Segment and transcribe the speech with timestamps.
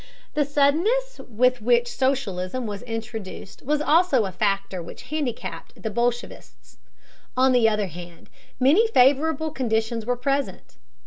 [0.33, 6.77] The suddenness with which socialism was introduced was also a factor which handicapped the bolshevists.
[7.37, 8.27] On the other hand,
[8.59, 10.77] many favorable conditions were present.